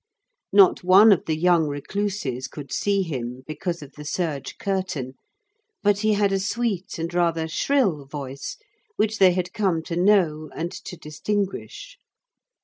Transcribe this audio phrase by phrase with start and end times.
[0.51, 5.13] Not one of the young recluses could see him, because of the serge curtain,
[5.83, 8.57] but he had a sweet and rather shrill voice,
[8.95, 11.99] which they had come to know and to distinguish.